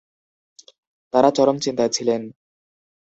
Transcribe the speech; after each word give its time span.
তারা 1.13 1.29
চরম 1.31 1.57
চিন্তায় 1.59 1.91
ছিলেন। 1.91 2.21